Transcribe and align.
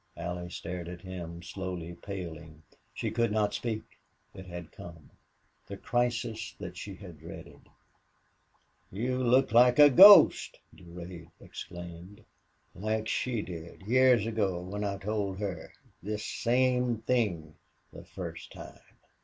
Allie 0.17 0.49
stared 0.49 0.89
at 0.89 1.01
him, 1.01 1.43
slowly 1.43 1.93
paling. 1.93 2.63
She 2.91 3.11
could 3.11 3.31
not 3.31 3.53
speak. 3.53 3.83
It 4.33 4.47
had 4.47 4.71
come 4.71 5.11
the 5.67 5.77
crisis 5.77 6.55
that 6.59 6.75
she 6.75 6.95
had 6.95 7.19
dreaded. 7.19 7.69
"You 8.91 9.23
look 9.23 9.51
like 9.51 9.77
a 9.77 9.91
ghost!" 9.91 10.57
Durade 10.75 11.29
exclaimed. 11.39 12.25
"Like 12.73 13.07
she 13.07 13.43
did, 13.43 13.83
years 13.83 14.25
ago 14.25 14.59
when 14.63 14.83
I 14.83 14.97
told 14.97 15.37
her 15.37 15.71
this 16.01 16.25
same 16.25 16.97
thing 17.03 17.53
the 17.93 18.03
first 18.03 18.51
time!" 18.51 18.79